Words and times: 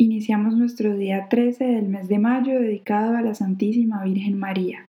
Iniciamos 0.00 0.56
nuestro 0.56 0.96
día 0.96 1.28
13 1.28 1.62
del 1.62 1.88
mes 1.88 2.08
de 2.08 2.18
mayo 2.18 2.58
dedicado 2.58 3.18
a 3.18 3.20
la 3.20 3.34
Santísima 3.34 4.02
Virgen 4.02 4.38
María. 4.38 4.86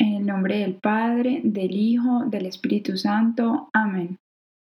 En 0.00 0.14
el 0.14 0.26
nombre 0.26 0.58
del 0.58 0.74
Padre, 0.74 1.42
del 1.44 1.76
Hijo, 1.76 2.24
del 2.24 2.44
Espíritu 2.46 2.96
Santo. 2.96 3.68
Amén. 3.72 4.16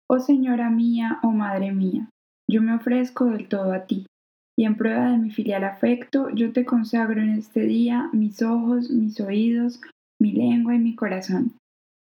Oh 0.08 0.20
Señora 0.20 0.70
mía, 0.70 1.18
oh 1.24 1.32
Madre 1.32 1.72
mía, 1.72 2.10
yo 2.48 2.62
me 2.62 2.76
ofrezco 2.76 3.26
del 3.26 3.48
todo 3.48 3.74
a 3.74 3.88
ti, 3.88 4.06
y 4.56 4.66
en 4.66 4.78
prueba 4.78 5.10
de 5.10 5.18
mi 5.18 5.32
filial 5.32 5.64
afecto, 5.64 6.30
yo 6.30 6.54
te 6.54 6.64
consagro 6.64 7.20
en 7.20 7.32
este 7.32 7.62
día 7.62 8.12
mis 8.14 8.44
ojos, 8.44 8.92
mis 8.92 9.20
oídos, 9.20 9.82
mi 10.22 10.32
lengua 10.32 10.76
y 10.76 10.80
mi 10.80 10.96
corazón, 10.96 11.54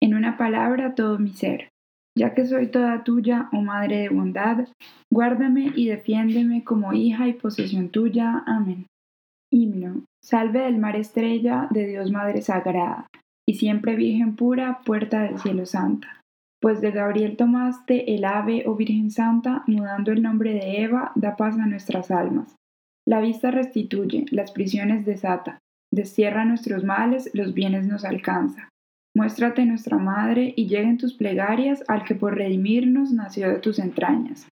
en 0.02 0.16
una 0.16 0.36
palabra 0.36 0.96
todo 0.96 1.20
mi 1.20 1.30
ser 1.30 1.68
ya 2.16 2.34
que 2.34 2.46
soy 2.46 2.68
toda 2.68 3.04
tuya, 3.04 3.48
oh 3.52 3.60
Madre 3.60 3.98
de 3.98 4.08
bondad, 4.08 4.68
guárdame 5.12 5.72
y 5.74 5.86
defiéndeme 5.88 6.64
como 6.64 6.92
hija 6.92 7.28
y 7.28 7.32
posesión 7.32 7.88
tuya. 7.88 8.42
Amén. 8.46 8.86
Himno. 9.52 10.04
Salve 10.22 10.60
del 10.60 10.78
mar 10.78 10.96
estrella 10.96 11.68
de 11.70 11.86
Dios 11.86 12.10
Madre 12.10 12.40
Sagrada, 12.40 13.06
y 13.46 13.54
siempre 13.54 13.94
Virgen 13.94 14.36
pura, 14.36 14.80
puerta 14.84 15.22
del 15.22 15.38
cielo 15.38 15.66
santa. 15.66 16.20
Pues 16.60 16.80
de 16.80 16.92
Gabriel 16.92 17.36
tomaste 17.36 18.14
el 18.14 18.24
ave, 18.24 18.64
oh 18.66 18.74
Virgen 18.74 19.10
Santa, 19.10 19.64
mudando 19.66 20.12
el 20.12 20.22
nombre 20.22 20.54
de 20.54 20.82
Eva, 20.82 21.12
da 21.14 21.36
paz 21.36 21.58
a 21.58 21.66
nuestras 21.66 22.10
almas. 22.10 22.56
La 23.06 23.20
vista 23.20 23.50
restituye, 23.50 24.24
las 24.30 24.50
prisiones 24.50 25.04
desata, 25.04 25.58
destierra 25.92 26.46
nuestros 26.46 26.82
males, 26.82 27.30
los 27.34 27.52
bienes 27.52 27.86
nos 27.86 28.06
alcanza. 28.06 28.70
Muéstrate 29.16 29.64
nuestra 29.64 29.98
Madre 29.98 30.52
y 30.56 30.66
lleguen 30.66 30.98
tus 30.98 31.14
plegarias 31.14 31.84
al 31.86 32.04
que 32.04 32.16
por 32.16 32.34
redimirnos 32.34 33.12
nació 33.12 33.48
de 33.48 33.58
tus 33.58 33.78
entrañas. 33.78 34.48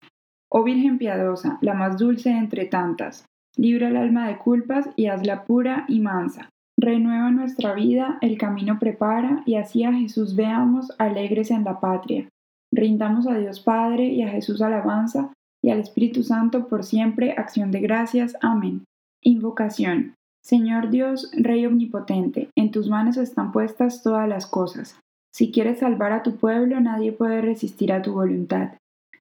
Oh 0.48 0.62
Virgen 0.62 0.98
piadosa, 0.98 1.58
la 1.62 1.74
más 1.74 1.98
dulce 1.98 2.30
entre 2.30 2.66
tantas, 2.66 3.24
libra 3.56 3.88
el 3.88 3.96
alma 3.96 4.28
de 4.28 4.38
culpas 4.38 4.88
y 4.96 5.06
hazla 5.06 5.44
pura 5.44 5.84
y 5.88 6.00
mansa. 6.00 6.48
Renueva 6.78 7.30
nuestra 7.30 7.74
vida, 7.74 8.18
el 8.20 8.38
camino 8.38 8.78
prepara 8.78 9.42
y 9.46 9.56
así 9.56 9.84
a 9.84 9.92
Jesús 9.92 10.36
veamos 10.36 10.92
alegres 10.98 11.50
en 11.50 11.64
la 11.64 11.80
patria. 11.80 12.28
Rindamos 12.72 13.26
a 13.26 13.36
Dios 13.36 13.60
Padre 13.60 14.06
y 14.06 14.22
a 14.22 14.28
Jesús 14.28 14.62
alabanza 14.62 15.32
y 15.62 15.70
al 15.70 15.80
Espíritu 15.80 16.22
Santo 16.22 16.68
por 16.68 16.84
siempre 16.84 17.32
acción 17.32 17.70
de 17.70 17.80
gracias. 17.80 18.36
Amén. 18.40 18.84
Invocación. 19.22 20.14
Señor 20.44 20.90
Dios, 20.90 21.30
Rey 21.36 21.64
omnipotente, 21.66 22.50
en 22.56 22.72
tus 22.72 22.88
manos 22.88 23.16
están 23.16 23.52
puestas 23.52 24.02
todas 24.02 24.28
las 24.28 24.46
cosas. 24.46 24.98
Si 25.32 25.52
quieres 25.52 25.78
salvar 25.78 26.12
a 26.12 26.22
tu 26.22 26.36
pueblo, 26.36 26.80
nadie 26.80 27.12
puede 27.12 27.40
resistir 27.40 27.92
a 27.92 28.02
tu 28.02 28.12
voluntad. 28.12 28.72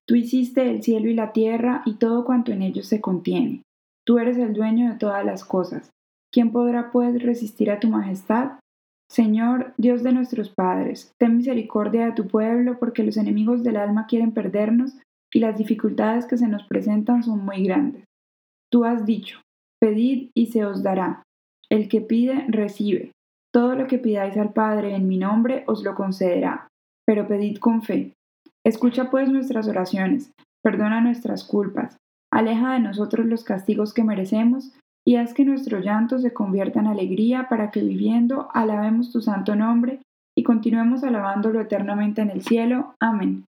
Tú 0.04 0.16
hiciste 0.16 0.68
el 0.68 0.82
cielo 0.82 1.08
y 1.08 1.14
la 1.14 1.32
tierra 1.32 1.82
y 1.86 1.94
todo 1.94 2.24
cuanto 2.24 2.50
en 2.50 2.62
ellos 2.62 2.86
se 2.86 3.00
contiene. 3.00 3.62
Tú 4.04 4.18
eres 4.18 4.36
el 4.36 4.52
dueño 4.52 4.90
de 4.90 4.98
todas 4.98 5.24
las 5.24 5.44
cosas. 5.44 5.90
¿Quién 6.32 6.50
podrá 6.50 6.90
pues 6.90 7.22
resistir 7.22 7.70
a 7.70 7.78
tu 7.78 7.88
majestad? 7.88 8.58
Señor, 9.08 9.74
Dios 9.76 10.02
de 10.02 10.12
nuestros 10.12 10.48
padres, 10.48 11.12
ten 11.18 11.36
misericordia 11.36 12.06
de 12.06 12.12
tu 12.12 12.26
pueblo, 12.26 12.78
porque 12.78 13.04
los 13.04 13.16
enemigos 13.16 13.62
del 13.62 13.76
alma 13.76 14.06
quieren 14.06 14.32
perdernos 14.32 14.92
y 15.32 15.38
las 15.38 15.56
dificultades 15.56 16.26
que 16.26 16.36
se 16.36 16.48
nos 16.48 16.64
presentan 16.64 17.22
son 17.22 17.44
muy 17.44 17.62
grandes. 17.62 18.04
Tú 18.70 18.84
has 18.84 19.04
dicho, 19.04 19.40
Pedid 19.82 20.30
y 20.32 20.46
se 20.46 20.64
os 20.64 20.84
dará. 20.84 21.24
El 21.68 21.88
que 21.88 22.00
pide, 22.00 22.46
recibe. 22.46 23.10
Todo 23.52 23.74
lo 23.74 23.88
que 23.88 23.98
pidáis 23.98 24.36
al 24.36 24.52
Padre 24.52 24.94
en 24.94 25.08
mi 25.08 25.18
nombre 25.18 25.64
os 25.66 25.82
lo 25.82 25.96
concederá. 25.96 26.68
Pero 27.04 27.26
pedid 27.26 27.58
con 27.58 27.82
fe. 27.82 28.12
Escucha 28.64 29.10
pues 29.10 29.28
nuestras 29.28 29.66
oraciones, 29.66 30.30
perdona 30.62 31.00
nuestras 31.00 31.42
culpas, 31.42 31.96
aleja 32.32 32.74
de 32.74 32.78
nosotros 32.78 33.26
los 33.26 33.42
castigos 33.42 33.92
que 33.92 34.04
merecemos, 34.04 34.70
y 35.04 35.16
haz 35.16 35.34
que 35.34 35.44
nuestro 35.44 35.80
llanto 35.80 36.20
se 36.20 36.32
convierta 36.32 36.78
en 36.78 36.86
alegría 36.86 37.48
para 37.48 37.72
que 37.72 37.82
viviendo 37.82 38.50
alabemos 38.54 39.10
tu 39.10 39.20
santo 39.20 39.56
nombre 39.56 39.98
y 40.38 40.44
continuemos 40.44 41.02
alabándolo 41.02 41.60
eternamente 41.60 42.22
en 42.22 42.30
el 42.30 42.42
cielo. 42.42 42.94
Amén. 43.00 43.44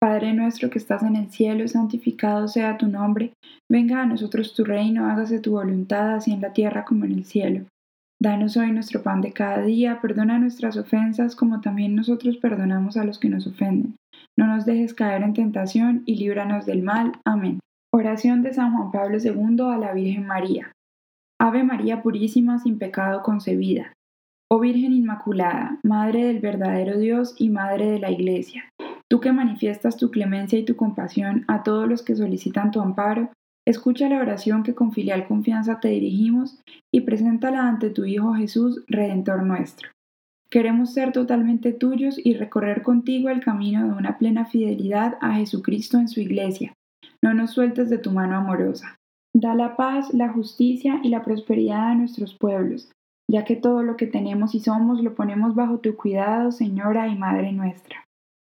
Padre 0.00 0.32
nuestro 0.32 0.70
que 0.70 0.78
estás 0.78 1.02
en 1.02 1.16
el 1.16 1.28
cielo, 1.32 1.66
santificado 1.66 2.46
sea 2.46 2.78
tu 2.78 2.86
nombre, 2.86 3.32
venga 3.68 4.00
a 4.00 4.06
nosotros 4.06 4.54
tu 4.54 4.64
reino, 4.64 5.10
hágase 5.10 5.40
tu 5.40 5.52
voluntad, 5.52 6.14
así 6.14 6.32
en 6.32 6.40
la 6.40 6.52
tierra 6.52 6.84
como 6.84 7.04
en 7.04 7.12
el 7.12 7.24
cielo. 7.24 7.64
Danos 8.22 8.56
hoy 8.56 8.70
nuestro 8.70 9.02
pan 9.02 9.20
de 9.22 9.32
cada 9.32 9.62
día, 9.62 10.00
perdona 10.00 10.38
nuestras 10.38 10.76
ofensas 10.76 11.34
como 11.34 11.60
también 11.60 11.96
nosotros 11.96 12.36
perdonamos 12.36 12.96
a 12.96 13.02
los 13.02 13.18
que 13.18 13.28
nos 13.28 13.48
ofenden. 13.48 13.96
No 14.38 14.46
nos 14.46 14.66
dejes 14.66 14.94
caer 14.94 15.22
en 15.22 15.34
tentación 15.34 16.04
y 16.06 16.14
líbranos 16.14 16.64
del 16.64 16.82
mal. 16.82 17.12
Amén. 17.24 17.58
Oración 17.92 18.42
de 18.42 18.54
San 18.54 18.76
Juan 18.76 18.92
Pablo 18.92 19.18
II 19.18 19.64
a 19.72 19.78
la 19.78 19.92
Virgen 19.92 20.26
María. 20.26 20.70
Ave 21.40 21.64
María 21.64 22.02
Purísima, 22.02 22.60
sin 22.60 22.78
pecado 22.78 23.22
concebida. 23.22 23.92
Oh 24.48 24.60
Virgen 24.60 24.92
Inmaculada, 24.92 25.78
Madre 25.82 26.24
del 26.24 26.38
verdadero 26.38 26.98
Dios 26.98 27.34
y 27.36 27.48
Madre 27.48 27.90
de 27.90 27.98
la 27.98 28.10
Iglesia 28.12 28.64
Tú 29.10 29.20
que 29.20 29.32
manifiestas 29.32 29.96
tu 29.96 30.10
clemencia 30.10 30.58
y 30.58 30.64
tu 30.64 30.76
compasión 30.76 31.44
a 31.48 31.62
todos 31.62 31.88
los 31.88 32.02
que 32.02 32.14
solicitan 32.14 32.70
tu 32.70 32.80
amparo, 32.80 33.30
escucha 33.66 34.08
la 34.08 34.18
oración 34.18 34.62
que 34.62 34.74
con 34.74 34.92
filial 34.92 35.26
confianza 35.26 35.80
te 35.80 35.88
dirigimos 35.88 36.60
y 36.92 37.02
preséntala 37.02 37.66
ante 37.66 37.90
tu 37.90 38.04
Hijo 38.04 38.34
Jesús, 38.34 38.84
Redentor 38.86 39.42
nuestro. 39.44 39.90
Queremos 40.50 40.92
ser 40.92 41.12
totalmente 41.12 41.72
tuyos 41.72 42.18
y 42.22 42.34
recorrer 42.34 42.82
contigo 42.82 43.28
el 43.28 43.40
camino 43.40 43.84
de 43.84 43.92
una 43.92 44.16
plena 44.16 44.46
fidelidad 44.46 45.18
a 45.20 45.34
Jesucristo 45.34 45.98
en 45.98 46.08
su 46.08 46.20
iglesia. 46.20 46.72
No 47.22 47.34
nos 47.34 47.50
sueltes 47.50 47.90
de 47.90 47.98
tu 47.98 48.10
mano 48.10 48.36
amorosa. 48.36 48.96
Da 49.34 49.54
la 49.54 49.76
paz, 49.76 50.12
la 50.14 50.30
justicia 50.30 51.00
y 51.02 51.10
la 51.10 51.22
prosperidad 51.22 51.90
a 51.90 51.94
nuestros 51.94 52.34
pueblos, 52.34 52.90
ya 53.30 53.44
que 53.44 53.56
todo 53.56 53.82
lo 53.82 53.96
que 53.96 54.06
tenemos 54.06 54.54
y 54.54 54.60
somos 54.60 55.02
lo 55.02 55.14
ponemos 55.14 55.54
bajo 55.54 55.80
tu 55.80 55.96
cuidado, 55.96 56.50
Señora 56.50 57.08
y 57.08 57.16
Madre 57.16 57.52
nuestra. 57.52 58.07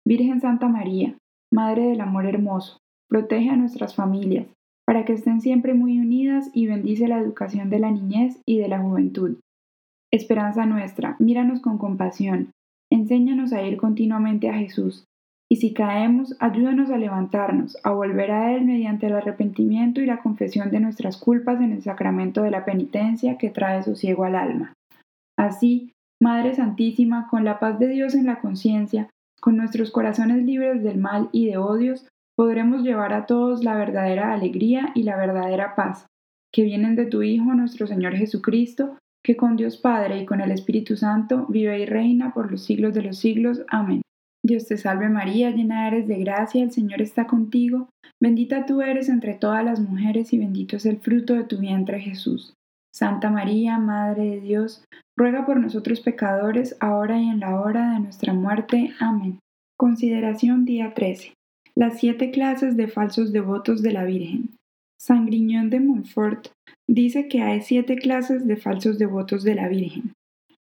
Virgen 0.05 0.41
Santa 0.41 0.67
María, 0.67 1.15
Madre 1.53 1.83
del 1.83 2.01
Amor 2.01 2.25
Hermoso, 2.25 2.77
protege 3.09 3.49
a 3.49 3.55
nuestras 3.55 3.95
familias, 3.95 4.47
para 4.85 5.05
que 5.05 5.13
estén 5.13 5.41
siempre 5.41 5.73
muy 5.73 5.99
unidas 5.99 6.49
y 6.53 6.65
bendice 6.67 7.07
la 7.07 7.19
educación 7.19 7.69
de 7.69 7.79
la 7.79 7.91
niñez 7.91 8.41
y 8.45 8.57
de 8.57 8.67
la 8.67 8.79
juventud. 8.79 9.37
Esperanza 10.11 10.65
nuestra, 10.65 11.15
míranos 11.19 11.61
con 11.61 11.77
compasión, 11.77 12.51
enséñanos 12.91 13.53
a 13.53 13.61
ir 13.63 13.77
continuamente 13.77 14.49
a 14.49 14.53
Jesús, 14.53 15.05
y 15.51 15.57
si 15.57 15.73
caemos, 15.73 16.35
ayúdanos 16.39 16.89
a 16.91 16.97
levantarnos, 16.97 17.77
a 17.83 17.91
volver 17.91 18.31
a 18.31 18.55
Él 18.55 18.63
mediante 18.63 19.07
el 19.07 19.15
arrepentimiento 19.15 19.99
y 19.99 20.05
la 20.05 20.21
confesión 20.21 20.71
de 20.71 20.79
nuestras 20.79 21.17
culpas 21.17 21.59
en 21.59 21.73
el 21.73 21.83
sacramento 21.83 22.41
de 22.41 22.51
la 22.51 22.63
penitencia 22.63 23.37
que 23.37 23.49
trae 23.49 23.83
sosiego 23.83 24.23
al 24.23 24.35
alma. 24.35 24.73
Así, 25.37 25.91
Madre 26.21 26.55
Santísima, 26.55 27.27
con 27.29 27.43
la 27.43 27.59
paz 27.59 27.79
de 27.79 27.89
Dios 27.89 28.15
en 28.15 28.27
la 28.27 28.39
conciencia, 28.39 29.09
con 29.41 29.57
nuestros 29.57 29.91
corazones 29.91 30.43
libres 30.45 30.83
del 30.83 30.97
mal 30.97 31.29
y 31.31 31.47
de 31.47 31.57
odios, 31.57 32.07
podremos 32.37 32.83
llevar 32.83 33.13
a 33.13 33.25
todos 33.25 33.63
la 33.63 33.75
verdadera 33.75 34.33
alegría 34.33 34.91
y 34.95 35.03
la 35.03 35.17
verdadera 35.17 35.75
paz, 35.75 36.05
que 36.53 36.63
vienen 36.63 36.95
de 36.95 37.07
tu 37.07 37.23
Hijo 37.23 37.53
nuestro 37.53 37.87
Señor 37.87 38.15
Jesucristo, 38.15 38.97
que 39.23 39.35
con 39.35 39.55
Dios 39.55 39.77
Padre 39.77 40.19
y 40.19 40.25
con 40.25 40.41
el 40.41 40.51
Espíritu 40.51 40.95
Santo 40.95 41.45
vive 41.49 41.79
y 41.79 41.85
reina 41.85 42.33
por 42.33 42.51
los 42.51 42.63
siglos 42.63 42.93
de 42.93 43.03
los 43.03 43.17
siglos. 43.17 43.63
Amén. 43.67 44.01
Dios 44.43 44.67
te 44.67 44.77
salve 44.77 45.09
María, 45.09 45.51
llena 45.51 45.87
eres 45.87 46.07
de 46.07 46.17
gracia, 46.17 46.63
el 46.63 46.71
Señor 46.71 47.01
está 47.01 47.27
contigo, 47.27 47.89
bendita 48.19 48.65
tú 48.65 48.81
eres 48.81 49.07
entre 49.09 49.35
todas 49.35 49.63
las 49.63 49.79
mujeres 49.79 50.33
y 50.33 50.39
bendito 50.39 50.77
es 50.77 50.85
el 50.85 50.97
fruto 50.97 51.35
de 51.35 51.43
tu 51.43 51.57
vientre 51.57 51.99
Jesús. 51.99 52.53
Santa 52.93 53.29
María, 53.29 53.77
Madre 53.77 54.23
de 54.23 54.41
Dios, 54.41 54.83
ruega 55.17 55.45
por 55.45 55.59
nosotros 55.59 56.01
pecadores, 56.01 56.75
ahora 56.81 57.21
y 57.21 57.29
en 57.29 57.39
la 57.39 57.59
hora 57.59 57.93
de 57.93 58.01
nuestra 58.01 58.33
muerte. 58.33 58.91
Amén. 58.99 59.39
Consideración 59.77 60.65
día 60.65 60.93
13. 60.93 61.33
Las 61.73 61.99
siete 61.99 62.31
clases 62.31 62.75
de 62.75 62.87
falsos 62.87 63.31
devotos 63.31 63.81
de 63.81 63.93
la 63.93 64.03
Virgen. 64.03 64.49
San 64.99 65.25
Griñón 65.25 65.69
de 65.69 65.79
Montfort 65.79 66.49
dice 66.87 67.29
que 67.29 67.41
hay 67.41 67.61
siete 67.61 67.95
clases 67.95 68.45
de 68.45 68.57
falsos 68.57 68.99
devotos 68.99 69.43
de 69.43 69.55
la 69.55 69.69
Virgen. 69.69 70.11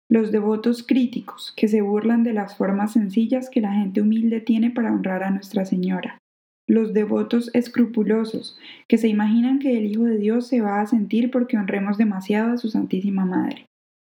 Los 0.10 0.32
devotos 0.32 0.84
críticos, 0.86 1.54
que 1.56 1.68
se 1.68 1.82
burlan 1.82 2.24
de 2.24 2.34
las 2.34 2.58
formas 2.58 2.94
sencillas 2.94 3.50
que 3.50 3.62
la 3.62 3.74
gente 3.74 4.02
humilde 4.02 4.42
tiene 4.42 4.72
para 4.72 4.92
honrar 4.92 5.24
a 5.24 5.30
Nuestra 5.30 5.64
Señora 5.66 6.20
los 6.68 6.94
devotos 6.94 7.52
escrupulosos, 7.54 8.58
que 8.88 8.98
se 8.98 9.08
imaginan 9.08 9.60
que 9.60 9.78
el 9.78 9.86
Hijo 9.86 10.04
de 10.04 10.18
Dios 10.18 10.48
se 10.48 10.62
va 10.62 10.82
a 10.82 10.88
sentir 10.88 11.32
porque 11.32 11.58
honremos 11.58 11.98
demasiado 11.98 12.54
a 12.54 12.58
su 12.58 12.70
Santísima 12.70 13.26
Madre. 13.26 13.66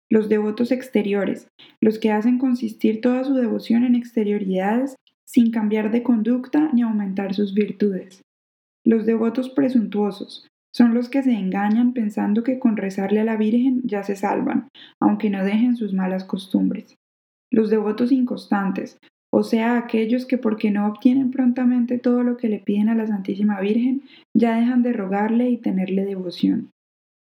Los 0.09 0.27
devotos 0.27 0.71
exteriores, 0.71 1.47
los 1.79 1.97
que 1.97 2.11
hacen 2.11 2.37
consistir 2.37 2.99
toda 2.99 3.23
su 3.23 3.33
devoción 3.33 3.85
en 3.85 3.95
exterioridades 3.95 4.95
sin 5.25 5.51
cambiar 5.51 5.91
de 5.91 6.03
conducta 6.03 6.69
ni 6.73 6.81
aumentar 6.81 7.33
sus 7.33 7.53
virtudes. 7.53 8.21
Los 8.83 9.05
devotos 9.05 9.49
presuntuosos, 9.49 10.47
son 10.73 10.93
los 10.93 11.09
que 11.09 11.21
se 11.21 11.33
engañan 11.33 11.93
pensando 11.93 12.43
que 12.43 12.59
con 12.59 12.77
rezarle 12.77 13.19
a 13.19 13.25
la 13.25 13.35
Virgen 13.35 13.81
ya 13.83 14.03
se 14.03 14.15
salvan, 14.15 14.69
aunque 14.99 15.29
no 15.29 15.43
dejen 15.43 15.75
sus 15.75 15.93
malas 15.93 16.23
costumbres. 16.23 16.95
Los 17.51 17.69
devotos 17.69 18.11
inconstantes, 18.11 18.97
o 19.33 19.43
sea, 19.43 19.77
aquellos 19.77 20.25
que 20.25 20.37
porque 20.37 20.71
no 20.71 20.87
obtienen 20.87 21.31
prontamente 21.31 21.97
todo 21.97 22.21
lo 22.23 22.37
que 22.37 22.49
le 22.49 22.59
piden 22.59 22.89
a 22.89 22.95
la 22.95 23.07
Santísima 23.07 23.59
Virgen, 23.61 24.01
ya 24.35 24.55
dejan 24.55 24.83
de 24.83 24.93
rogarle 24.93 25.49
y 25.49 25.57
tenerle 25.57 26.05
devoción. 26.05 26.69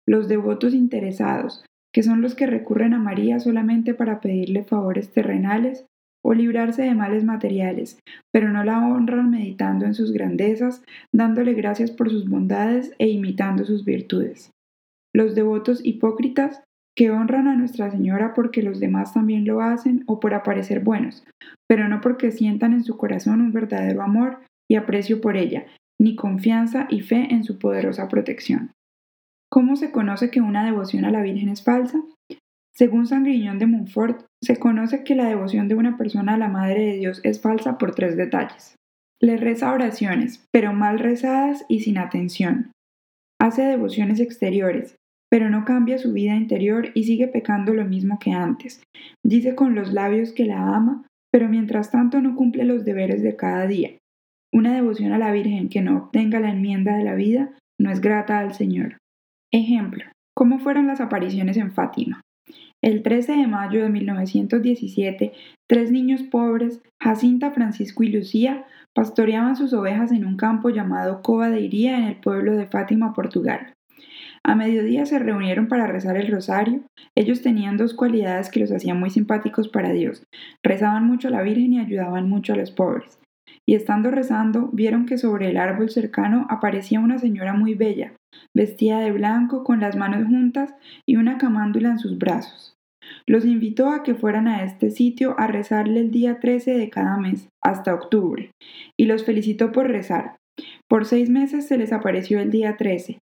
los 0.08 0.28
devotos 0.28 0.76
interesados, 0.76 1.66
que 1.92 2.04
son 2.04 2.22
los 2.22 2.36
que 2.36 2.46
recurren 2.46 2.94
a 2.94 3.00
María 3.00 3.40
solamente 3.40 3.96
para 3.96 4.20
pedirle 4.22 4.64
favores 4.64 5.12
terrenales 5.12 5.88
o 6.24 6.34
librarse 6.34 6.84
de 6.84 6.94
males 6.94 7.24
materiales, 7.24 8.00
pero 8.32 8.50
no 8.50 8.64
la 8.64 8.86
honran 8.86 9.32
meditando 9.32 9.86
en 9.86 9.96
sus 9.96 10.12
grandezas, 10.12 10.84
dándole 11.12 11.54
gracias 11.54 11.90
por 11.90 12.10
sus 12.10 12.30
bondades 12.30 12.94
e 13.00 13.08
imitando 13.08 13.66
sus 13.66 13.86
virtudes. 13.86 14.52
Los 15.14 15.34
devotos 15.34 15.80
hipócritas, 15.86 16.65
que 16.96 17.12
honran 17.12 17.48
a 17.48 17.56
Nuestra 17.56 17.92
Señora 17.92 18.34
porque 18.34 18.64
los 18.64 18.80
demás 18.80 19.14
también 19.14 19.46
lo 19.46 19.62
hacen 19.62 20.04
o 20.08 20.20
por 20.20 20.34
aparecer 20.34 20.80
buenos, 20.80 21.26
pero 21.68 21.90
no 21.90 22.02
porque 22.02 22.32
sientan 22.32 22.74
en 22.74 22.84
su 22.84 22.98
corazón 22.98 23.42
un 23.42 23.52
verdadero 23.52 24.02
amor 24.02 24.40
y 24.70 24.76
aprecio 24.76 25.22
por 25.22 25.36
ella, 25.36 25.66
ni 26.00 26.16
confianza 26.16 26.88
y 26.90 27.02
fe 27.02 27.28
en 27.32 27.44
su 27.44 27.60
poderosa 27.60 28.08
protección. 28.08 28.72
¿Cómo 29.52 29.76
se 29.76 29.92
conoce 29.92 30.32
que 30.32 30.42
una 30.42 30.66
devoción 30.66 31.06
a 31.06 31.12
la 31.12 31.22
Virgen 31.22 31.50
es 31.50 31.64
falsa? 31.64 32.02
Según 32.74 33.08
San 33.08 33.24
Griñón 33.24 33.58
de 33.60 33.68
Montfort, 33.68 34.26
se 34.44 34.58
conoce 34.58 35.04
que 35.04 35.16
la 35.16 35.28
devoción 35.28 35.68
de 35.68 35.76
una 35.76 35.98
persona 35.98 36.34
a 36.34 36.38
la 36.38 36.50
Madre 36.50 36.82
de 36.82 36.98
Dios 36.98 37.22
es 37.24 37.42
falsa 37.42 37.78
por 37.78 37.96
tres 37.96 38.18
detalles. 38.18 38.76
Le 39.22 39.38
reza 39.38 39.72
oraciones, 39.72 40.46
pero 40.52 40.74
mal 40.74 41.00
rezadas 41.00 41.66
y 41.70 41.82
sin 41.82 41.98
atención. 41.98 42.72
Hace 43.40 43.64
devociones 43.64 44.20
exteriores, 44.20 44.98
pero 45.30 45.50
no 45.50 45.66
cambia 45.66 45.98
su 45.98 46.14
vida 46.14 46.36
interior 46.36 46.92
y 46.94 47.04
sigue 47.04 47.28
pecando 47.28 47.74
lo 47.74 47.86
mismo 47.86 48.20
que 48.20 48.32
antes. 48.32 48.84
Dice 49.24 49.56
con 49.56 49.76
los 49.76 49.94
labios 49.94 50.34
que 50.34 50.46
la 50.46 50.76
ama, 50.76 51.06
pero 51.32 51.50
mientras 51.50 51.92
tanto 51.92 52.22
no 52.22 52.36
cumple 52.36 52.64
los 52.64 52.86
deberes 52.86 53.22
de 53.22 53.36
cada 53.36 53.68
día. 53.68 53.98
Una 54.54 54.74
devoción 54.74 55.12
a 55.12 55.18
la 55.18 55.32
Virgen 55.32 55.68
que 55.70 55.82
no 55.82 55.98
obtenga 55.98 56.40
la 56.40 56.52
enmienda 56.52 56.96
de 56.96 57.04
la 57.04 57.16
vida 57.16 57.52
no 57.78 57.92
es 57.92 58.00
grata 58.00 58.40
al 58.40 58.54
Señor. 58.54 58.98
Ejemplo, 59.52 60.06
¿cómo 60.34 60.60
fueron 60.60 60.88
las 60.88 61.02
apariciones 61.02 61.58
en 61.58 61.74
Fátima? 61.74 62.22
El 62.82 63.04
13 63.04 63.34
de 63.34 63.48
mayo 63.48 63.82
de 63.84 63.90
1917, 63.90 65.34
tres 65.68 65.92
niños 65.92 66.24
pobres, 66.24 66.82
Jacinta, 67.02 67.52
Francisco 67.52 68.04
y 68.04 68.10
Lucía, 68.10 68.66
pastoreaban 68.94 69.56
sus 69.56 69.74
ovejas 69.74 70.12
en 70.12 70.26
un 70.26 70.38
campo 70.38 70.70
llamado 70.70 71.22
Cova 71.22 71.50
de 71.50 71.62
Iría 71.62 71.98
en 71.98 72.04
el 72.06 72.16
pueblo 72.18 72.56
de 72.56 72.68
Fátima, 72.68 73.14
Portugal. 73.14 73.74
A 74.48 74.54
mediodía 74.54 75.08
se 75.08 75.18
reunieron 75.18 75.68
para 75.68 75.88
rezar 75.88 76.18
el 76.18 76.32
rosario. 76.32 76.84
Ellos 77.16 77.42
tenían 77.42 77.78
dos 77.78 77.96
cualidades 77.96 78.52
que 78.52 78.60
los 78.60 78.72
hacían 78.72 79.00
muy 79.00 79.10
simpáticos 79.10 79.70
para 79.70 79.92
Dios. 79.92 80.22
Rezaban 80.62 81.08
mucho 81.08 81.30
a 81.30 81.32
la 81.32 81.42
Virgen 81.42 81.74
y 81.74 81.80
ayudaban 81.80 82.30
mucho 82.30 82.54
a 82.54 82.56
los 82.56 82.70
pobres. 82.70 83.18
Y 83.68 83.74
estando 83.74 84.12
rezando, 84.12 84.70
vieron 84.72 85.08
que 85.08 85.18
sobre 85.18 85.50
el 85.50 85.58
árbol 85.58 85.90
cercano 85.90 86.46
aparecía 86.48 87.00
una 87.00 87.18
señora 87.18 87.54
muy 87.54 87.74
bella, 87.74 88.14
vestida 88.54 89.00
de 89.00 89.12
blanco, 89.12 89.64
con 89.64 89.80
las 89.80 89.96
manos 89.96 90.28
juntas 90.28 90.76
y 91.08 91.16
una 91.16 91.40
camándula 91.40 91.90
en 91.90 91.98
sus 91.98 92.20
brazos. 92.20 92.76
Los 93.26 93.46
invitó 93.46 93.90
a 93.90 94.04
que 94.04 94.14
fueran 94.14 94.48
a 94.48 94.64
este 94.64 94.92
sitio 94.92 95.40
a 95.40 95.48
rezarle 95.48 96.02
el 96.02 96.12
día 96.12 96.40
13 96.40 96.78
de 96.78 96.92
cada 96.92 97.18
mes, 97.18 97.50
hasta 97.64 97.96
octubre, 97.96 98.52
y 98.96 99.06
los 99.06 99.26
felicitó 99.26 99.72
por 99.72 99.88
rezar. 99.88 100.36
Por 100.88 101.06
seis 101.06 101.32
meses 101.32 101.68
se 101.68 101.80
les 101.80 101.92
apareció 101.92 102.40
el 102.40 102.52
día 102.52 102.78
13. 102.78 103.18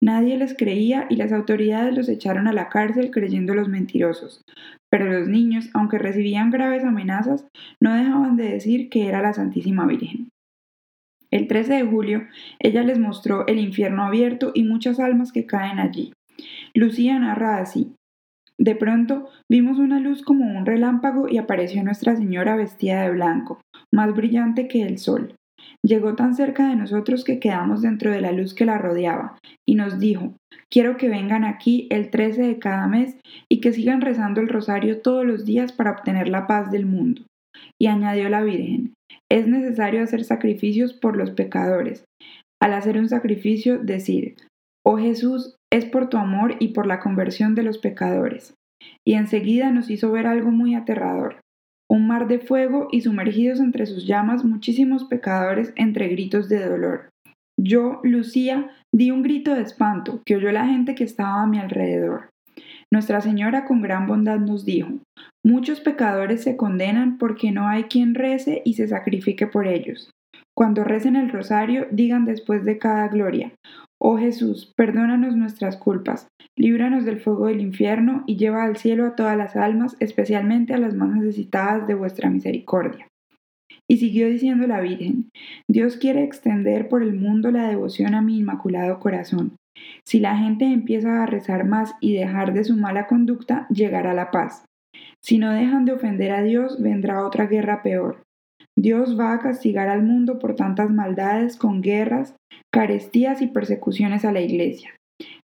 Nadie 0.00 0.36
les 0.36 0.56
creía 0.56 1.06
y 1.10 1.16
las 1.16 1.32
autoridades 1.32 1.96
los 1.96 2.08
echaron 2.08 2.46
a 2.46 2.52
la 2.52 2.68
cárcel 2.68 3.10
creyendo 3.10 3.54
los 3.54 3.68
mentirosos. 3.68 4.42
Pero 4.90 5.06
los 5.06 5.28
niños, 5.28 5.70
aunque 5.74 5.98
recibían 5.98 6.50
graves 6.50 6.84
amenazas, 6.84 7.46
no 7.80 7.94
dejaban 7.94 8.36
de 8.36 8.50
decir 8.50 8.88
que 8.88 9.08
era 9.08 9.22
la 9.22 9.32
Santísima 9.32 9.86
Virgen. 9.86 10.28
El 11.30 11.46
13 11.46 11.74
de 11.74 11.84
julio, 11.84 12.26
ella 12.58 12.82
les 12.82 12.98
mostró 12.98 13.46
el 13.46 13.58
infierno 13.58 14.04
abierto 14.04 14.52
y 14.54 14.64
muchas 14.64 14.98
almas 14.98 15.30
que 15.30 15.46
caen 15.46 15.78
allí. 15.78 16.12
Lucía 16.74 17.18
narra 17.18 17.58
así. 17.58 17.92
De 18.56 18.74
pronto 18.74 19.28
vimos 19.48 19.78
una 19.78 20.00
luz 20.00 20.22
como 20.22 20.46
un 20.46 20.66
relámpago 20.66 21.28
y 21.28 21.38
apareció 21.38 21.82
Nuestra 21.84 22.16
Señora 22.16 22.56
vestida 22.56 23.02
de 23.02 23.10
blanco, 23.10 23.60
más 23.92 24.14
brillante 24.14 24.68
que 24.68 24.82
el 24.82 24.98
sol. 24.98 25.34
Llegó 25.84 26.14
tan 26.14 26.34
cerca 26.34 26.68
de 26.68 26.76
nosotros 26.76 27.24
que 27.24 27.38
quedamos 27.38 27.82
dentro 27.82 28.10
de 28.10 28.20
la 28.20 28.32
luz 28.32 28.54
que 28.54 28.64
la 28.64 28.78
rodeaba, 28.78 29.38
y 29.66 29.74
nos 29.74 29.98
dijo, 29.98 30.34
quiero 30.70 30.96
que 30.96 31.08
vengan 31.08 31.44
aquí 31.44 31.86
el 31.90 32.10
13 32.10 32.42
de 32.42 32.58
cada 32.58 32.86
mes 32.86 33.16
y 33.50 33.60
que 33.60 33.72
sigan 33.72 34.00
rezando 34.00 34.40
el 34.40 34.48
rosario 34.48 35.00
todos 35.00 35.24
los 35.24 35.44
días 35.44 35.72
para 35.72 35.92
obtener 35.92 36.28
la 36.28 36.46
paz 36.46 36.70
del 36.70 36.86
mundo. 36.86 37.22
Y 37.80 37.86
añadió 37.86 38.28
la 38.28 38.42
Virgen, 38.42 38.94
es 39.30 39.46
necesario 39.46 40.02
hacer 40.02 40.24
sacrificios 40.24 40.92
por 40.92 41.16
los 41.16 41.30
pecadores. 41.30 42.04
Al 42.60 42.74
hacer 42.74 42.98
un 42.98 43.08
sacrificio, 43.08 43.78
decir, 43.78 44.36
Oh 44.84 44.96
Jesús, 44.96 45.56
es 45.72 45.84
por 45.84 46.08
tu 46.08 46.16
amor 46.16 46.56
y 46.60 46.68
por 46.68 46.86
la 46.86 46.98
conversión 46.98 47.54
de 47.54 47.62
los 47.62 47.78
pecadores. 47.78 48.54
Y 49.06 49.14
enseguida 49.14 49.70
nos 49.70 49.90
hizo 49.90 50.10
ver 50.10 50.26
algo 50.26 50.50
muy 50.50 50.74
aterrador, 50.74 51.40
un 51.90 52.06
mar 52.06 52.28
de 52.28 52.38
fuego 52.38 52.88
y 52.92 53.00
sumergidos 53.00 53.60
entre 53.60 53.86
sus 53.86 54.06
llamas 54.06 54.44
muchísimos 54.44 55.04
pecadores 55.04 55.72
entre 55.76 56.08
gritos 56.08 56.48
de 56.48 56.66
dolor. 56.68 57.08
Yo, 57.58 58.00
Lucía, 58.04 58.70
di 58.94 59.10
un 59.10 59.22
grito 59.22 59.54
de 59.54 59.62
espanto 59.62 60.22
que 60.24 60.36
oyó 60.36 60.52
la 60.52 60.66
gente 60.66 60.94
que 60.94 61.04
estaba 61.04 61.42
a 61.42 61.46
mi 61.46 61.58
alrededor. 61.58 62.28
Nuestra 62.92 63.20
Señora 63.20 63.64
con 63.64 63.82
gran 63.82 64.06
bondad 64.06 64.38
nos 64.38 64.64
dijo, 64.64 64.90
muchos 65.44 65.80
pecadores 65.80 66.42
se 66.42 66.56
condenan 66.56 67.18
porque 67.18 67.52
no 67.52 67.68
hay 67.68 67.84
quien 67.84 68.14
rece 68.14 68.62
y 68.64 68.74
se 68.74 68.88
sacrifique 68.88 69.46
por 69.46 69.66
ellos. 69.66 70.10
Cuando 70.58 70.82
recen 70.82 71.14
el 71.14 71.30
rosario, 71.30 71.86
digan 71.92 72.24
después 72.24 72.64
de 72.64 72.78
cada 72.78 73.06
gloria, 73.06 73.52
Oh 73.96 74.18
Jesús, 74.18 74.74
perdónanos 74.76 75.36
nuestras 75.36 75.76
culpas, 75.76 76.26
líbranos 76.56 77.04
del 77.04 77.20
fuego 77.20 77.46
del 77.46 77.60
infierno 77.60 78.24
y 78.26 78.38
lleva 78.38 78.64
al 78.64 78.76
cielo 78.76 79.06
a 79.06 79.14
todas 79.14 79.36
las 79.36 79.54
almas, 79.54 79.96
especialmente 80.00 80.74
a 80.74 80.78
las 80.78 80.96
más 80.96 81.10
necesitadas 81.10 81.86
de 81.86 81.94
vuestra 81.94 82.28
misericordia. 82.28 83.06
Y 83.88 83.98
siguió 83.98 84.28
diciendo 84.28 84.66
la 84.66 84.80
Virgen, 84.80 85.30
Dios 85.70 85.96
quiere 85.96 86.24
extender 86.24 86.88
por 86.88 87.04
el 87.04 87.14
mundo 87.14 87.52
la 87.52 87.68
devoción 87.68 88.16
a 88.16 88.20
mi 88.20 88.38
inmaculado 88.38 88.98
corazón. 88.98 89.52
Si 90.04 90.18
la 90.18 90.36
gente 90.38 90.64
empieza 90.64 91.22
a 91.22 91.26
rezar 91.26 91.66
más 91.66 91.94
y 92.00 92.14
dejar 92.14 92.52
de 92.52 92.64
su 92.64 92.76
mala 92.76 93.06
conducta, 93.06 93.68
llegará 93.68 94.12
la 94.12 94.32
paz. 94.32 94.64
Si 95.22 95.38
no 95.38 95.52
dejan 95.52 95.84
de 95.84 95.92
ofender 95.92 96.32
a 96.32 96.42
Dios, 96.42 96.82
vendrá 96.82 97.24
otra 97.24 97.46
guerra 97.46 97.80
peor. 97.84 98.22
Dios 98.80 99.18
va 99.18 99.32
a 99.32 99.40
castigar 99.40 99.88
al 99.88 100.04
mundo 100.04 100.38
por 100.38 100.54
tantas 100.54 100.88
maldades 100.92 101.56
con 101.56 101.82
guerras, 101.82 102.36
carestías 102.72 103.42
y 103.42 103.48
persecuciones 103.48 104.24
a 104.24 104.30
la 104.30 104.40
Iglesia. 104.40 104.94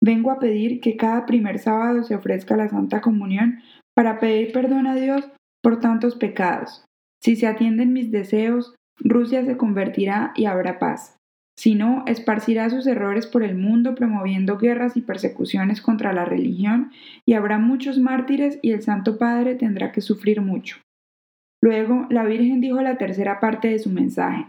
Vengo 0.03 0.31
a 0.31 0.39
pedir 0.39 0.81
que 0.81 0.97
cada 0.97 1.27
primer 1.27 1.59
sábado 1.59 2.01
se 2.01 2.15
ofrezca 2.15 2.57
la 2.57 2.69
Santa 2.69 3.01
Comunión 3.01 3.59
para 3.95 4.19
pedir 4.19 4.51
perdón 4.51 4.87
a 4.87 4.95
Dios 4.95 5.29
por 5.61 5.79
tantos 5.79 6.15
pecados. 6.15 6.83
Si 7.21 7.35
se 7.35 7.45
atienden 7.45 7.93
mis 7.93 8.09
deseos, 8.09 8.73
Rusia 8.97 9.45
se 9.45 9.57
convertirá 9.57 10.33
y 10.35 10.45
habrá 10.45 10.79
paz. 10.79 11.15
Si 11.55 11.75
no, 11.75 12.05
esparcirá 12.07 12.71
sus 12.71 12.87
errores 12.87 13.27
por 13.27 13.43
el 13.43 13.55
mundo 13.55 13.93
promoviendo 13.93 14.57
guerras 14.57 14.97
y 14.97 15.01
persecuciones 15.01 15.81
contra 15.81 16.13
la 16.13 16.25
religión 16.25 16.91
y 17.27 17.33
habrá 17.33 17.59
muchos 17.59 17.99
mártires 17.99 18.57
y 18.63 18.71
el 18.71 18.81
Santo 18.81 19.19
Padre 19.19 19.53
tendrá 19.53 19.91
que 19.91 20.01
sufrir 20.01 20.41
mucho. 20.41 20.77
Luego, 21.61 22.05
la 22.09 22.23
Virgen 22.23 22.61
dijo 22.61 22.81
la 22.81 22.97
tercera 22.97 23.39
parte 23.39 23.69
de 23.69 23.79
su 23.79 23.89
mensaje, 23.89 24.47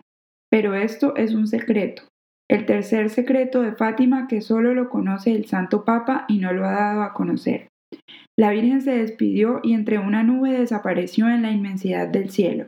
pero 0.50 0.74
esto 0.74 1.16
es 1.16 1.34
un 1.34 1.46
secreto, 1.46 2.02
el 2.50 2.66
tercer 2.66 3.10
secreto 3.10 3.62
de 3.62 3.72
Fátima 3.72 4.26
que 4.26 4.40
solo 4.40 4.74
lo 4.74 4.90
conoce 4.90 5.30
el 5.30 5.46
Santo 5.46 5.84
Papa 5.84 6.24
y 6.26 6.38
no 6.38 6.52
lo 6.52 6.64
ha 6.66 6.72
dado 6.72 7.02
a 7.02 7.12
conocer. 7.12 7.68
La 8.36 8.50
Virgen 8.50 8.80
se 8.80 8.90
despidió 8.90 9.60
y 9.62 9.74
entre 9.74 9.98
una 9.98 10.24
nube 10.24 10.50
desapareció 10.50 11.28
en 11.28 11.42
la 11.42 11.52
inmensidad 11.52 12.08
del 12.08 12.30
cielo. 12.30 12.66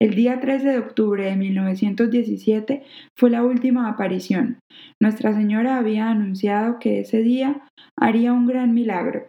El 0.00 0.14
día 0.14 0.38
13 0.38 0.68
de 0.68 0.78
octubre 0.78 1.24
de 1.24 1.34
1917 1.34 2.84
fue 3.18 3.30
la 3.30 3.44
última 3.44 3.88
aparición. 3.88 4.58
Nuestra 5.00 5.34
Señora 5.34 5.78
había 5.78 6.08
anunciado 6.08 6.78
que 6.78 7.00
ese 7.00 7.22
día 7.22 7.62
haría 7.98 8.32
un 8.32 8.46
gran 8.46 8.72
milagro. 8.72 9.26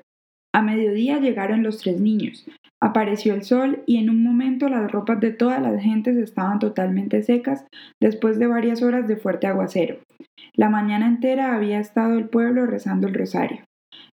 A 0.54 0.62
mediodía 0.62 1.20
llegaron 1.20 1.64
los 1.64 1.80
tres 1.80 2.00
niños, 2.00 2.46
Apareció 2.84 3.34
el 3.34 3.44
sol 3.44 3.82
y 3.86 3.96
en 3.96 4.10
un 4.10 4.22
momento 4.22 4.68
las 4.68 4.92
ropas 4.92 5.22
de 5.22 5.32
todas 5.32 5.62
las 5.62 5.82
gentes 5.82 6.18
estaban 6.18 6.60
totalmente 6.60 7.24
secas 7.24 7.66
después 8.02 8.38
de 8.38 8.48
varias 8.48 8.84
horas 8.84 9.08
de 9.08 9.16
fuerte 9.16 9.48
aguacero. 9.48 10.00
La 10.54 10.68
mañana 10.68 11.08
entera 11.08 11.56
había 11.56 11.80
estado 11.80 12.18
el 12.18 12.28
pueblo 12.28 12.66
rezando 12.66 13.08
el 13.08 13.14
rosario. 13.14 13.64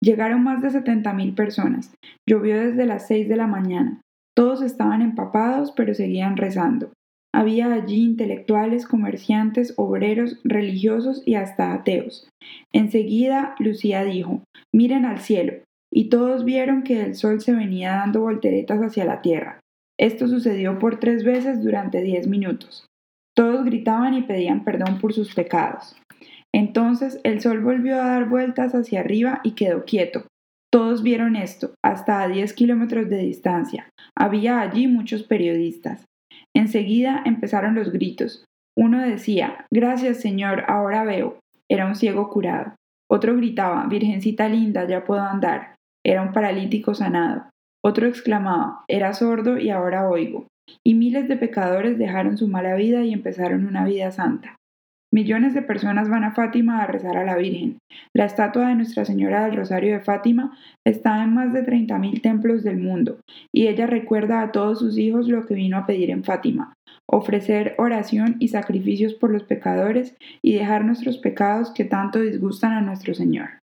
Llegaron 0.04 0.44
más 0.44 0.64
de 0.64 0.72
setenta 0.72 1.14
mil 1.14 1.36
personas. 1.36 1.94
Llovió 2.28 2.60
desde 2.60 2.88
las 2.88 3.06
seis 3.06 3.30
de 3.30 3.36
la 3.36 3.46
mañana. 3.46 4.02
Todos 4.36 4.64
estaban 4.64 5.04
empapados, 5.04 5.72
pero 5.72 5.94
seguían 5.94 6.36
rezando. 6.36 6.92
Había 7.36 7.72
allí 7.72 8.04
intelectuales, 8.04 8.88
comerciantes, 8.88 9.76
obreros, 9.78 10.42
religiosos 10.44 11.22
y 11.24 11.36
hasta 11.36 11.72
ateos. 11.72 12.28
Enseguida 12.74 13.54
Lucía 13.60 14.04
dijo, 14.04 14.42
miren 14.74 15.06
al 15.06 15.20
cielo, 15.20 15.54
y 15.96 16.10
todos 16.10 16.44
vieron 16.44 16.84
que 16.84 17.02
el 17.02 17.16
sol 17.16 17.40
se 17.40 17.54
venía 17.54 17.92
dando 17.92 18.20
volteretas 18.20 18.82
hacia 18.82 19.06
la 19.06 19.22
tierra. 19.22 19.62
Esto 19.98 20.28
sucedió 20.28 20.78
por 20.78 21.00
tres 21.00 21.24
veces 21.24 21.64
durante 21.64 22.02
diez 22.02 22.28
minutos. 22.28 22.86
Todos 23.34 23.64
gritaban 23.64 24.14
y 24.14 24.24
pedían 24.24 24.66
perdón 24.66 25.00
por 25.00 25.14
sus 25.14 25.34
pecados. 25.34 25.96
Entonces 26.54 27.22
el 27.24 27.40
sol 27.40 27.62
volvió 27.62 27.96
a 27.96 28.08
dar 28.08 28.28
vueltas 28.28 28.76
hacia 28.76 29.00
arriba 29.00 29.40
y 29.44 29.52
quedó 29.52 29.86
quieto. 29.86 30.26
Todos 30.70 31.02
vieron 31.02 31.38
esto, 31.38 31.74
hasta 31.82 32.22
a 32.22 32.28
10 32.28 32.52
kilómetros 32.54 33.10
de 33.10 33.20
distancia. 33.20 33.88
Había 34.18 34.60
allí 34.60 34.88
muchos 34.88 35.24
periodistas. 35.24 36.04
Enseguida 36.54 37.22
empezaron 37.26 37.74
los 37.76 37.94
gritos. 37.94 38.44
Uno 38.78 39.00
decía, 39.00 39.66
Gracias 39.72 40.20
Señor, 40.20 40.66
ahora 40.68 41.06
veo. 41.06 41.40
Era 41.70 41.88
un 41.88 41.96
ciego 41.96 42.30
curado. 42.30 42.76
Otro 43.10 43.38
gritaba, 43.38 43.86
Virgencita 43.86 44.50
linda, 44.50 44.86
ya 44.86 45.06
puedo 45.06 45.22
andar. 45.22 45.75
Era 46.06 46.22
un 46.22 46.34
paralítico 46.34 46.94
sanado. 46.94 47.50
Otro 47.84 48.08
exclamaba, 48.08 48.84
Era 48.88 49.14
sordo 49.14 49.58
y 49.58 49.72
ahora 49.72 50.08
oigo. 50.08 50.46
Y 50.84 50.94
miles 50.94 51.28
de 51.28 51.36
pecadores 51.36 51.98
dejaron 51.98 52.38
su 52.38 52.48
mala 52.48 52.76
vida 52.76 53.04
y 53.04 53.12
empezaron 53.12 53.66
una 53.66 53.86
vida 53.86 54.12
santa. 54.12 54.56
Millones 55.12 55.56
de 55.56 55.64
personas 55.64 56.10
van 56.10 56.24
a 56.24 56.34
Fátima 56.34 56.84
a 56.84 56.88
rezar 56.88 57.18
a 57.18 57.24
la 57.24 57.38
Virgen. 57.38 57.80
La 58.14 58.26
estatua 58.26 58.68
de 58.68 58.76
Nuestra 58.76 59.06
Señora 59.06 59.46
del 59.46 59.56
Rosario 59.56 59.94
de 59.94 60.02
Fátima 60.02 60.56
está 60.86 61.24
en 61.24 61.34
más 61.34 61.54
de 61.54 61.66
30.000 61.66 62.22
templos 62.22 62.64
del 62.64 62.78
mundo, 62.78 63.18
y 63.52 63.68
ella 63.68 63.88
recuerda 63.88 64.42
a 64.42 64.52
todos 64.52 64.80
sus 64.80 64.98
hijos 64.98 65.28
lo 65.28 65.46
que 65.46 65.56
vino 65.56 65.78
a 65.78 65.86
pedir 65.86 66.12
en 66.12 66.24
Fátima, 66.24 66.74
ofrecer 67.10 67.76
oración 67.78 68.36
y 68.40 68.50
sacrificios 68.50 69.14
por 69.14 69.32
los 69.32 69.44
pecadores 69.44 70.16
y 70.44 70.54
dejar 70.54 70.86
nuestros 70.86 71.18
pecados 71.18 71.72
que 71.72 71.86
tanto 71.86 72.20
disgustan 72.20 72.74
a 72.74 72.82
nuestro 72.82 73.14
Señor. 73.14 73.60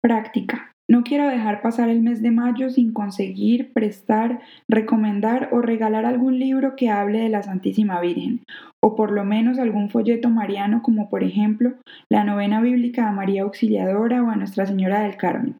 Práctica. 0.00 0.72
No 0.90 1.02
quiero 1.02 1.28
dejar 1.28 1.60
pasar 1.60 1.90
el 1.90 2.00
mes 2.00 2.22
de 2.22 2.30
mayo 2.30 2.70
sin 2.70 2.94
conseguir, 2.94 3.74
prestar, 3.74 4.40
recomendar 4.68 5.50
o 5.52 5.60
regalar 5.60 6.06
algún 6.06 6.38
libro 6.38 6.76
que 6.76 6.88
hable 6.88 7.18
de 7.18 7.28
la 7.28 7.42
Santísima 7.42 8.00
Virgen, 8.00 8.42
o 8.82 8.96
por 8.96 9.12
lo 9.12 9.24
menos 9.24 9.58
algún 9.58 9.90
folleto 9.90 10.30
mariano 10.30 10.82
como 10.82 11.10
por 11.10 11.22
ejemplo 11.22 11.74
la 12.10 12.24
novena 12.24 12.62
bíblica 12.62 13.06
a 13.06 13.12
María 13.12 13.42
Auxiliadora 13.42 14.22
o 14.22 14.30
a 14.30 14.36
Nuestra 14.36 14.64
Señora 14.64 15.02
del 15.02 15.16
Carmen. 15.16 15.58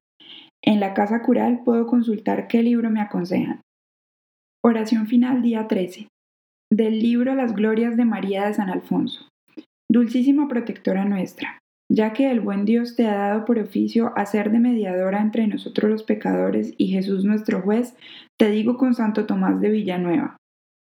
En 0.65 0.81
la 0.81 0.95
casa 0.95 1.23
cural 1.23 1.61
puedo 1.63 1.87
consultar 1.87 2.49
qué 2.49 2.63
libro 2.63 2.89
me 2.89 3.03
aconsejan. 3.03 3.61
Oración 4.65 5.07
final 5.07 5.43
día 5.43 5.69
13. 5.69 6.09
Del 6.73 7.01
libro 7.01 7.35
Las 7.35 7.55
Glorias 7.55 7.97
de 7.99 8.05
María 8.07 8.47
de 8.47 8.55
San 8.55 8.71
Alfonso. 8.71 9.29
Dulcísima 9.91 10.49
protectora 10.49 11.05
nuestra, 11.05 11.59
ya 11.91 12.13
que 12.13 12.31
el 12.31 12.41
buen 12.41 12.65
Dios 12.65 12.97
te 12.97 13.07
ha 13.07 13.17
dado 13.17 13.45
por 13.45 13.59
oficio 13.59 14.13
hacer 14.17 14.51
de 14.51 14.59
mediadora 14.59 15.21
entre 15.21 15.47
nosotros 15.47 15.91
los 15.91 16.03
pecadores 16.03 16.75
y 16.77 16.89
Jesús 16.89 17.25
nuestro 17.25 17.63
juez, 17.63 17.97
te 18.39 18.51
digo 18.51 18.77
con 18.77 18.95
Santo 18.95 19.27
Tomás 19.27 19.61
de 19.61 19.71
Villanueva. 19.71 20.37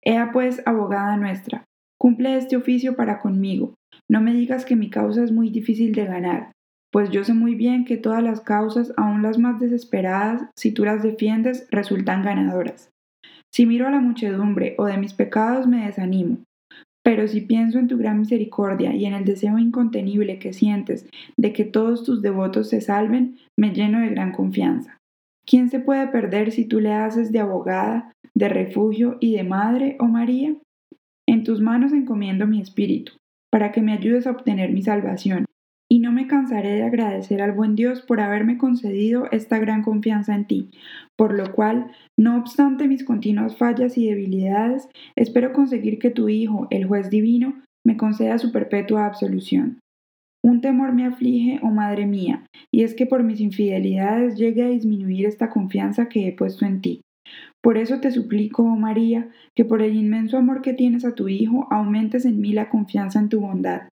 Ea 0.04 0.32
pues, 0.32 0.62
abogada 0.66 1.18
nuestra, 1.18 1.66
cumple 2.00 2.36
este 2.38 2.56
oficio 2.56 2.96
para 2.96 3.20
conmigo. 3.20 3.76
No 4.10 4.22
me 4.22 4.34
digas 4.34 4.66
que 4.66 4.76
mi 4.76 4.90
causa 4.90 5.24
es 5.24 5.32
muy 5.32 5.50
difícil 5.50 5.94
de 5.94 6.06
ganar, 6.06 6.52
pues 6.94 7.10
yo 7.10 7.24
sé 7.24 7.34
muy 7.34 7.56
bien 7.56 7.86
que 7.86 7.98
todas 7.98 8.22
las 8.22 8.42
causas, 8.42 8.94
aun 8.98 9.24
las 9.24 9.40
más 9.40 9.60
desesperadas, 9.60 10.44
si 10.56 10.72
tú 10.72 10.86
las 10.86 11.02
defiendes, 11.02 11.68
resultan 11.72 12.22
ganadoras. 12.22 12.92
Si 13.52 13.66
miro 13.66 13.88
a 13.88 13.92
la 13.92 14.00
muchedumbre 14.00 14.76
o 14.78 14.86
de 14.86 14.98
mis 14.98 15.16
pecados 15.16 15.66
me 15.66 15.86
desanimo, 15.86 16.44
pero 17.04 17.28
si 17.28 17.42
pienso 17.42 17.80
en 17.80 17.88
tu 17.88 17.98
gran 17.98 18.20
misericordia 18.20 18.96
y 18.96 19.06
en 19.06 19.14
el 19.14 19.26
deseo 19.26 19.60
incontenible 19.60 20.40
que 20.40 20.54
sientes 20.54 21.06
de 21.38 21.54
que 21.54 21.66
todos 21.66 22.04
tus 22.04 22.22
devotos 22.22 22.70
se 22.70 22.82
salven, 22.82 23.38
me 23.60 23.74
lleno 23.74 24.00
de 24.00 24.10
gran 24.10 24.32
confianza. 24.32 24.98
¿Quién 25.46 25.70
se 25.70 25.82
puede 25.82 26.08
perder 26.08 26.52
si 26.52 26.66
tú 26.66 26.80
le 26.80 26.94
haces 26.94 27.34
de 27.34 27.40
abogada, 27.40 28.14
de 28.34 28.48
refugio 28.48 29.18
y 29.20 29.36
de 29.36 29.44
madre, 29.44 29.98
oh 30.00 30.08
María? 30.08 30.56
En 31.28 31.44
tus 31.44 31.60
manos 31.60 31.92
encomiendo 31.92 32.48
mi 32.48 32.62
espíritu, 32.62 33.14
para 33.52 33.72
que 33.72 33.82
me 33.82 33.92
ayudes 33.92 34.26
a 34.26 34.32
obtener 34.32 34.72
mi 34.72 34.82
salvación, 34.82 35.46
y 35.94 36.00
no 36.00 36.12
me 36.12 36.26
cansaré 36.26 36.72
de 36.72 36.82
agradecer 36.82 37.40
al 37.40 37.52
buen 37.52 37.76
Dios 37.76 38.02
por 38.02 38.20
haberme 38.20 38.58
concedido 38.58 39.28
esta 39.32 39.60
gran 39.60 39.84
confianza 39.84 40.34
en 40.34 40.48
ti, 40.48 40.72
por 41.16 41.36
lo 41.36 41.54
cual, 41.54 41.92
no 42.20 42.36
obstante 42.40 42.88
mis 42.88 43.04
continuas 43.04 43.58
fallas 43.58 43.96
y 43.96 44.08
debilidades, 44.08 44.90
espero 45.16 45.54
conseguir 45.54 46.00
que 46.00 46.10
tu 46.10 46.30
Hijo, 46.30 46.66
el 46.72 46.88
juez 46.88 47.12
divino, 47.12 47.62
me 47.86 47.96
conceda 47.96 48.40
su 48.40 48.52
perpetua 48.52 49.06
absolución. 49.06 49.82
Un 50.44 50.62
temor 50.62 50.94
me 50.94 51.06
aflige, 51.06 51.60
oh 51.62 51.70
Madre 51.70 52.08
mía, 52.08 52.44
y 52.74 52.82
es 52.82 52.96
que 52.96 53.06
por 53.06 53.22
mis 53.22 53.40
infidelidades 53.40 54.36
llegue 54.36 54.64
a 54.64 54.70
disminuir 54.70 55.28
esta 55.28 55.52
confianza 55.52 56.10
que 56.10 56.28
he 56.28 56.32
puesto 56.32 56.66
en 56.66 56.82
ti. 56.82 57.02
Por 57.62 57.78
eso 57.78 58.00
te 58.00 58.10
suplico, 58.10 58.64
oh 58.64 58.76
María, 58.76 59.30
que 59.56 59.64
por 59.64 59.84
el 59.84 59.96
inmenso 59.96 60.38
amor 60.38 60.64
que 60.64 60.74
tienes 60.74 61.06
a 61.06 61.14
tu 61.14 61.28
Hijo 61.28 61.68
aumentes 61.70 62.26
en 62.26 62.42
mí 62.42 62.52
la 62.52 62.70
confianza 62.70 63.20
en 63.20 63.30
tu 63.30 63.42
bondad, 63.42 63.90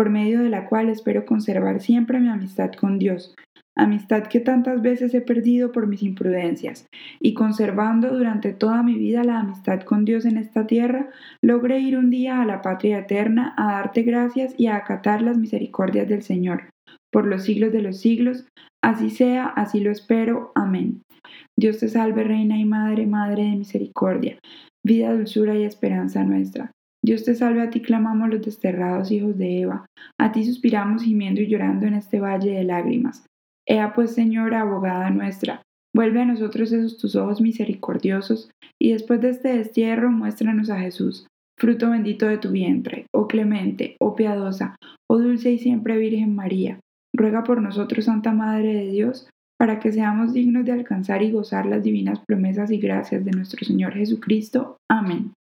por 0.00 0.08
medio 0.08 0.40
de 0.40 0.48
la 0.48 0.64
cual 0.64 0.88
espero 0.88 1.26
conservar 1.26 1.82
siempre 1.82 2.20
mi 2.20 2.30
amistad 2.30 2.72
con 2.72 2.98
Dios, 2.98 3.34
amistad 3.76 4.22
que 4.28 4.40
tantas 4.40 4.80
veces 4.80 5.12
he 5.12 5.20
perdido 5.20 5.72
por 5.72 5.86
mis 5.88 6.02
imprudencias, 6.02 6.86
y 7.20 7.34
conservando 7.34 8.08
durante 8.08 8.54
toda 8.54 8.82
mi 8.82 8.94
vida 8.94 9.24
la 9.24 9.40
amistad 9.40 9.82
con 9.82 10.06
Dios 10.06 10.24
en 10.24 10.38
esta 10.38 10.66
tierra, 10.66 11.10
logré 11.42 11.80
ir 11.80 11.98
un 11.98 12.08
día 12.08 12.40
a 12.40 12.46
la 12.46 12.62
patria 12.62 13.00
eterna 13.00 13.52
a 13.58 13.72
darte 13.72 14.00
gracias 14.00 14.54
y 14.56 14.68
a 14.68 14.76
acatar 14.76 15.20
las 15.20 15.36
misericordias 15.36 16.08
del 16.08 16.22
Señor, 16.22 16.70
por 17.12 17.26
los 17.26 17.42
siglos 17.42 17.70
de 17.70 17.82
los 17.82 17.98
siglos, 17.98 18.46
así 18.82 19.10
sea, 19.10 19.48
así 19.48 19.80
lo 19.80 19.90
espero. 19.90 20.50
Amén. 20.54 21.02
Dios 21.58 21.76
te 21.76 21.88
salve, 21.88 22.24
Reina 22.24 22.56
y 22.56 22.64
Madre, 22.64 23.06
Madre 23.06 23.42
de 23.42 23.56
Misericordia, 23.56 24.38
vida, 24.82 25.12
dulzura 25.12 25.54
y 25.56 25.64
esperanza 25.64 26.24
nuestra. 26.24 26.72
Dios 27.02 27.24
te 27.24 27.34
salve, 27.34 27.62
a 27.62 27.70
ti 27.70 27.80
clamamos 27.80 28.28
los 28.28 28.42
desterrados 28.42 29.10
hijos 29.10 29.38
de 29.38 29.60
Eva, 29.60 29.86
a 30.18 30.32
ti 30.32 30.44
suspiramos 30.44 31.02
gimiendo 31.02 31.40
y 31.40 31.46
llorando 31.46 31.86
en 31.86 31.94
este 31.94 32.20
valle 32.20 32.52
de 32.52 32.64
lágrimas. 32.64 33.24
Ea 33.66 33.92
pues, 33.94 34.12
Señora, 34.12 34.60
abogada 34.60 35.10
nuestra, 35.10 35.62
vuelve 35.94 36.20
a 36.20 36.26
nosotros 36.26 36.72
esos 36.72 36.98
tus 36.98 37.16
ojos 37.16 37.40
misericordiosos, 37.40 38.50
y 38.78 38.92
después 38.92 39.20
de 39.20 39.30
este 39.30 39.56
destierro 39.56 40.10
muéstranos 40.10 40.70
a 40.70 40.80
Jesús, 40.80 41.26
fruto 41.58 41.90
bendito 41.90 42.26
de 42.26 42.38
tu 42.38 42.50
vientre, 42.50 43.06
oh 43.14 43.28
clemente, 43.28 43.96
oh 44.00 44.14
piadosa, 44.14 44.76
oh 45.08 45.18
dulce 45.18 45.52
y 45.52 45.58
siempre 45.58 45.98
Virgen 45.98 46.34
María. 46.34 46.80
Ruega 47.14 47.44
por 47.44 47.60
nosotros, 47.60 48.04
Santa 48.04 48.32
Madre 48.32 48.72
de 48.72 48.90
Dios, 48.90 49.28
para 49.58 49.78
que 49.78 49.92
seamos 49.92 50.32
dignos 50.32 50.64
de 50.64 50.72
alcanzar 50.72 51.22
y 51.22 51.32
gozar 51.32 51.66
las 51.66 51.82
divinas 51.82 52.20
promesas 52.26 52.70
y 52.70 52.78
gracias 52.78 53.24
de 53.24 53.32
nuestro 53.32 53.64
Señor 53.64 53.92
Jesucristo. 53.92 54.78
Amén. 54.88 55.32